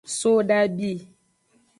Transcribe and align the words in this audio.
Sodabi. 0.17 0.91